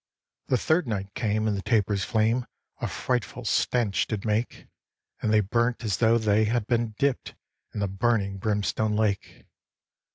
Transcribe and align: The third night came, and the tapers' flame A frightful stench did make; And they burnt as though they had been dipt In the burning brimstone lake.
The 0.47 0.57
third 0.57 0.87
night 0.87 1.13
came, 1.13 1.47
and 1.47 1.55
the 1.55 1.61
tapers' 1.61 2.03
flame 2.03 2.47
A 2.81 2.87
frightful 2.87 3.45
stench 3.45 4.07
did 4.07 4.25
make; 4.25 4.65
And 5.21 5.31
they 5.31 5.41
burnt 5.41 5.83
as 5.83 5.97
though 5.97 6.17
they 6.17 6.45
had 6.45 6.65
been 6.65 6.95
dipt 6.97 7.35
In 7.71 7.81
the 7.81 7.87
burning 7.87 8.39
brimstone 8.39 8.95
lake. 8.95 9.45